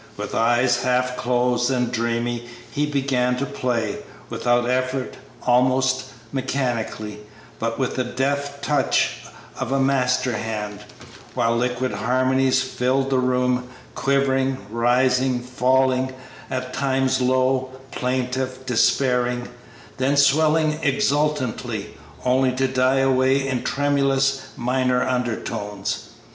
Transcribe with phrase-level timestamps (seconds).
[0.17, 3.99] With eyes half closed and dreamy he began to play,
[4.31, 5.13] without effort,
[5.45, 7.19] almost mechanically,
[7.59, 9.17] but with the deft touch
[9.59, 10.79] of a master hand,
[11.35, 16.11] while liquid harmonies filled the room, quivering, rising, falling;
[16.49, 19.49] at times low, plaintive, despairing;
[19.97, 21.95] then swelling exultantly,
[22.25, 26.09] only to die away in tremulous, minor undertones.